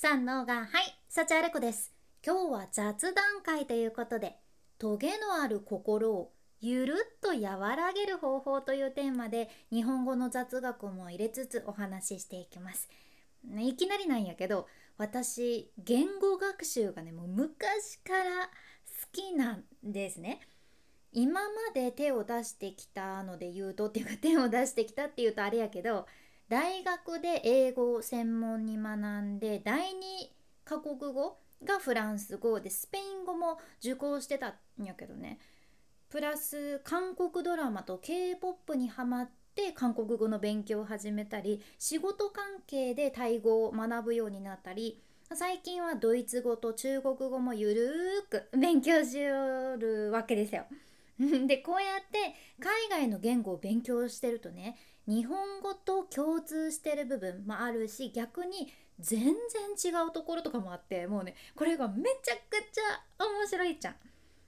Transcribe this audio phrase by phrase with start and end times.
[0.00, 0.66] 三のがはい
[1.08, 1.92] 幸あれ子です。
[2.24, 4.36] 今日は雑談会ということで
[4.78, 12.88] トゲのある心をゆるっと和らげる方法というテーマで日本語の雑学も入れつつお話ししていきます。
[13.58, 18.50] いきなりなんやけど私言語学習がねもう昔から好
[19.10, 20.38] きなんですね。
[21.12, 26.06] 今まで手を出してきたので言うとっていうか手を出してきたっていうとあれやけど
[26.48, 30.32] 大学で英語を専門に学んで第二
[30.64, 35.38] カ国語がフランス語でスペイン語も受講してたんやけどね
[36.08, 45.02] プラス韓国ドラマと k p o p にハマって韓国語の勉強を始めたり仕事関係でタイ語を学ぶようになったり
[45.34, 50.64] 最近はドイツ語と中国語もゆるーく勉強しよるわけですよ。
[51.46, 62.38] でこうやって海外の言語を勉強してるとね日本語と共通してる部分もあるし逆に全然違うところとかもあってもうねこれがめちゃく
[62.72, 63.96] ちゃ面白いじゃん。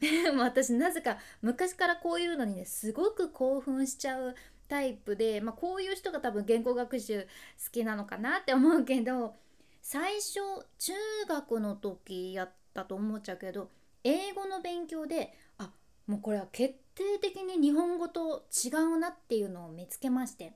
[0.38, 4.34] 私なぜか昔からこういうのにねすごく興奮しちゃう
[4.68, 7.28] タイプで、まあ、こういう人が多分言語学習好
[7.72, 9.34] きなのかなって思うけど
[9.80, 10.40] 最初
[10.78, 10.92] 中
[11.28, 13.70] 学の時やったと思っちゃうけど
[14.02, 15.32] 英語の勉強で
[16.06, 20.52] もうこれは決定的に日本語と違うなっていうのを見つけまして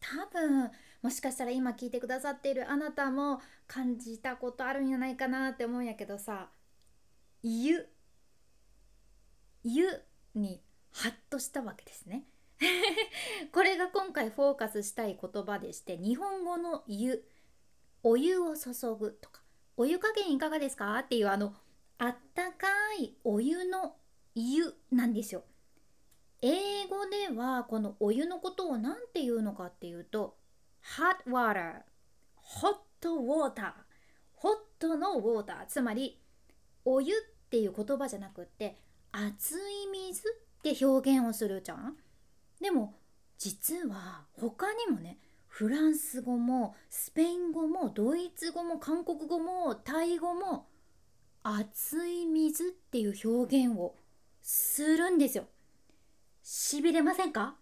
[0.00, 0.70] 多分
[1.02, 6.48] もしかしたら今聞いてくださっているあなたも感じたことあるんじゃないかなって思うんやけどさ
[7.42, 7.88] 「ゆ」
[9.64, 10.02] 「ゆ」
[10.34, 12.24] にハッとしたわけですね。
[13.50, 17.24] これが今回フォーカスしたい言葉でして日本語の「湯」
[18.04, 19.42] 「お湯を注ぐ」とか
[19.76, 21.56] 「お湯加減いかがですか?」っていうあの
[21.98, 22.68] あったか
[23.00, 23.96] いお湯の
[24.34, 25.44] 湯なんですよ。
[26.40, 30.36] 英語ではこのお湯のことを何て言うのかっていうと
[30.98, 31.82] hot water
[32.60, 33.72] hot water
[34.42, 36.20] hot の water つまり
[36.84, 38.76] お湯っていう言葉じゃなくって
[39.12, 39.60] 熱い
[39.92, 41.96] 水って表現をするじゃん。
[42.60, 42.94] でも
[43.38, 50.66] 実は他にもねフランス語もスペイン語もドイツ語も韓国語もタイ語も
[51.42, 53.94] 熱い水っていう表現を
[54.42, 55.46] するんですよ。
[56.42, 57.56] しびれませんか？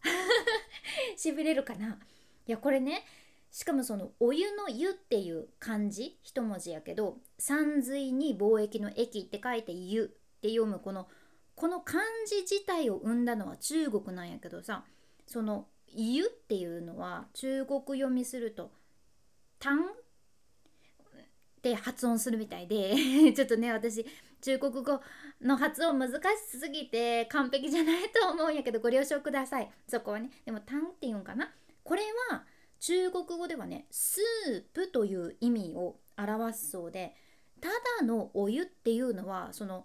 [1.16, 1.98] しびれるかな？
[2.46, 3.04] いやこれね
[3.50, 6.18] しかもそのお湯の湯っていう漢字？
[6.22, 11.08] 一文字やけど山水に貿易の駅って書いて湯って読むこの
[11.54, 14.84] この漢字自体を生んだのは中国なんやけどさ
[15.26, 18.72] その湯っていうのは中国読みすると
[19.60, 22.94] 「タン」って発音するみたいで
[23.34, 24.06] ちょっとね私
[24.40, 25.00] 中国語
[25.42, 26.20] の発音難し
[26.58, 29.70] すぎて完璧じゃないと思うんやけどご了承ください。
[29.86, 31.52] そこはねでもタンっていうんかな。
[31.82, 32.44] これは
[32.78, 37.14] 中国語ではねスープという意味を表すそうで
[37.60, 37.68] た
[38.00, 39.84] だのお湯っていうのはその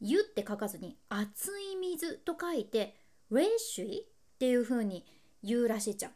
[0.00, 2.96] 湯って書かずに熱い水と書いて
[3.30, 5.04] レーシュイっていう風に
[5.42, 6.12] 言うらしいじゃん。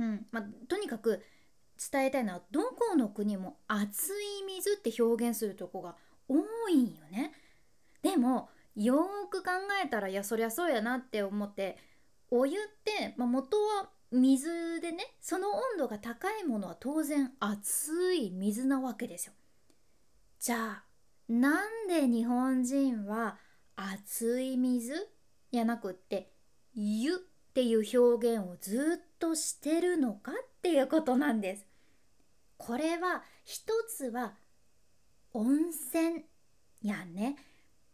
[0.00, 0.26] うん。
[0.30, 1.22] まあ、とにかく
[1.90, 5.96] 伝えたいのはどこの国も熱い水って表現するとこが
[6.64, 7.32] 多いんよね。
[8.02, 9.50] でもよーく考
[9.84, 11.78] えたらいやそりゃそうやなって思って
[12.30, 19.32] お湯って、まあ、元は水でねその温度が高いものは当然熱い水なわけですよ。
[20.38, 20.84] じゃあ
[21.28, 23.38] なんで日本人は
[23.76, 24.92] 熱い水？
[25.50, 26.32] やなくって
[26.74, 27.16] 湯っ
[27.54, 31.66] ていう表現をずっとしてるのかっていうことなんです。
[32.56, 34.34] これは一つは
[35.32, 36.24] 温泉
[36.88, 37.36] やね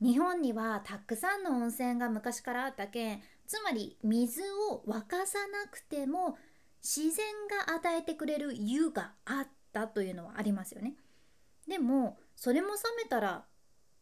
[0.01, 6.39] 日本にはたくさんの温泉が昔からあったけんつまり水を沸かさなくても
[6.83, 7.27] 自然
[7.67, 10.95] が与えてくれる湯があったというのはありますよね。
[11.69, 12.75] でもそれも冷
[13.05, 13.45] めたら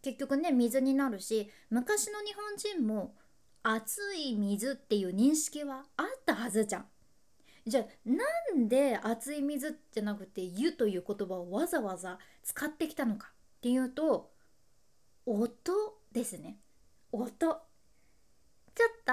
[0.00, 3.14] 結局ね水になるし昔の日本人も
[3.62, 6.86] 熱い水っていう認識はあったはずじゃん。
[7.66, 8.24] じゃあな
[8.56, 14.30] んで熱い水じゃなくて湯という言葉をわざわざ使ってきたのかっていうと
[15.30, 16.58] 音ですね。
[17.12, 17.60] 音。
[18.74, 19.12] ちょっと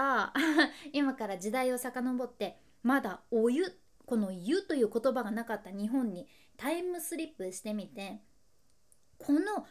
[0.94, 3.66] 今から時代を遡ってまだお湯
[4.06, 8.22] この湯という言葉がなかった日本にタイムスリップしてみて
[9.18, 9.68] この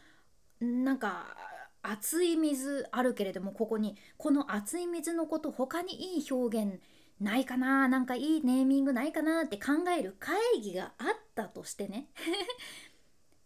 [0.59, 1.37] なんか
[1.81, 6.81] 熱い水あるけれどもここにこの熱い水のこと他にいい表現
[7.21, 12.09] ないかななんかいいネーミングないかなって考える会議があったとしてね。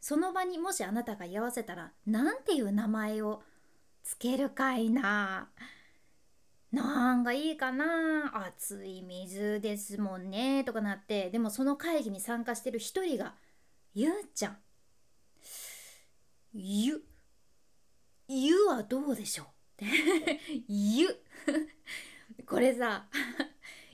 [0.10, 3.44] その場にもしあなたが居合わせたら何ていう名前を
[4.04, 5.50] つけるかいな。
[6.72, 8.44] なんかいいかな。
[8.48, 10.64] 熱い水ですもんね。
[10.64, 13.36] とかなってでもその会議に参加してる一人が
[13.94, 14.58] 「ゆうちゃん。
[16.54, 17.06] ゆ
[18.28, 19.48] ゆはどうでしょう。
[20.68, 21.08] ゆ。
[22.48, 23.08] これさ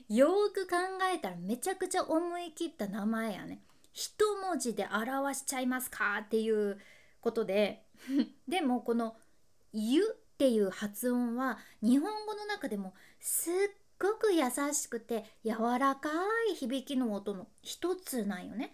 [0.08, 0.76] よーく考
[1.14, 3.60] えたらめちゃくちゃ思い切った名前やね。
[3.96, 6.18] 一文字で表しちゃいますか？
[6.22, 6.78] っていう
[7.22, 7.86] ことで
[8.46, 9.16] でもこの
[9.72, 10.02] 「ゆ」
[10.34, 13.54] っていう発音は日本語の中でもすっ
[13.98, 14.42] ごく優
[14.74, 16.10] しくて柔らか
[16.50, 18.70] い響きの音の一つなんよね。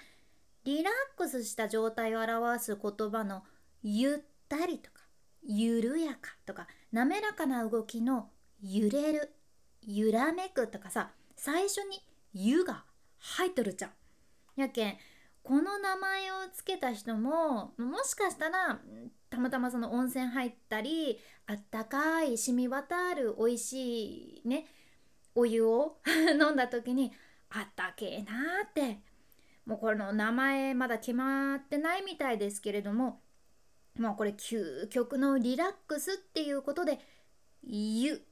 [0.64, 3.44] リラックスした状態を表す言葉の
[3.84, 4.18] 「ゆっ
[4.48, 5.02] たり」とか
[5.44, 9.32] 「緩やか」とか滑らかな動きの「揺れる」
[9.86, 12.04] 「揺らめく」とかさ最初に
[12.34, 12.84] 「ゆ」が
[13.18, 13.92] 入っとるじゃん。
[14.56, 14.98] やけん
[15.42, 18.80] この名前を付けた人ももしかしたら
[19.28, 24.66] たまたまその温泉入ったりあったかい染み渡る美味しいね
[25.34, 25.98] お湯を
[26.40, 27.12] 飲んだ時に
[27.50, 29.00] あったけえなーって
[29.66, 33.20] もうこれの名前まだ決まってないみたいですけれども
[33.98, 36.98] もうこれ究極のリラックスっていうことで
[37.62, 38.24] 「ゆ」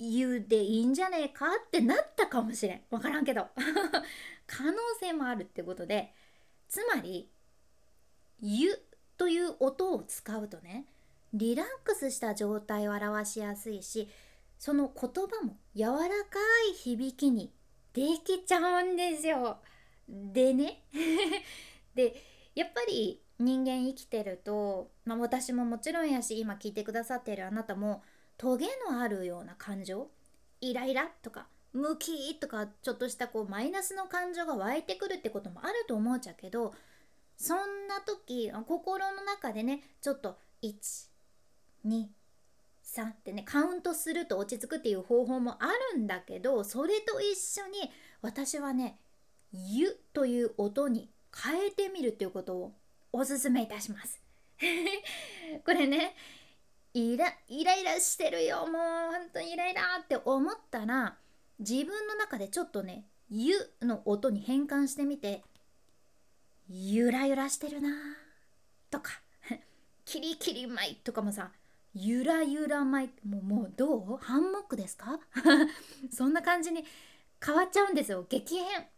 [0.00, 2.82] ゆ」でいいんじゃねえかってなったかもしれん。
[2.90, 3.48] 分からんけど。
[4.46, 6.12] 可能性もあるってことで
[6.68, 7.30] つまり
[8.42, 8.82] 「ゆ」
[9.16, 10.86] という音を使うとね
[11.32, 14.08] リラックスした状態を表しやすいし
[14.58, 16.38] その言葉も柔らか
[16.70, 17.52] い響きに
[17.92, 19.58] できちゃうんですよ。
[20.08, 20.82] でね。
[21.94, 22.14] で
[22.54, 28.02] やっぱり人間生きてると、まあ、私ももちろんやし今聞いてくださっているあなたも
[28.40, 30.08] トゲのあるような感情？
[30.62, 36.72] イライラとかムキとかちょっとしたこうマイナスの感情が湧いてくるってこともあると思うちゃけど
[37.36, 42.06] そんな時心の中でねちょっと123
[43.10, 47.90] ってねカウントすると落ち着くっていう方法もあるんだけどそれと一緒に
[48.22, 48.98] 私はね
[49.52, 52.72] 「ゆ」という音に変えてみるっていうことを
[53.12, 54.18] おすすめいたします。
[55.64, 56.14] これね
[56.94, 61.16] イライライラしてるよもう本当にイライラって思ったら
[61.58, 65.42] 自分の中でちょっとね「ゆ」の音に変換してみて
[66.68, 67.90] 「ゆらゆらしてるな」
[68.90, 69.12] とか
[70.04, 71.52] 「キリキリ舞」とかもさ
[71.94, 75.20] 「ゆらゆら舞」もうもうどうハンモックですか？
[76.12, 76.84] そんな感じに
[77.44, 78.56] 変わっちゃうんですよ激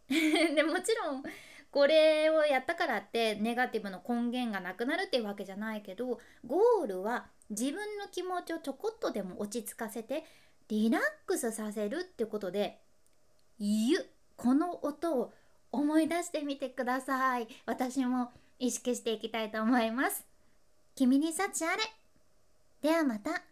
[0.09, 0.55] 変。
[0.55, 1.23] でもちろん
[1.71, 10.25] これをやったからってネガティブの根源がなくなるっていうわけじゃないけどゴールは自分の気持ちをちょこっとでも落ち着かせて
[10.67, 12.81] リラックスさせるってことで
[13.59, 13.97] 「ゆ」
[14.35, 15.33] この音を
[15.71, 17.47] 思い出してみてください。
[17.65, 20.25] 私も意識していきたいと思います。
[20.95, 21.83] 君に幸あれ。
[22.81, 23.43] ではまた。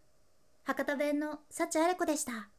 [0.63, 2.50] 博多弁の幸あれ子でした。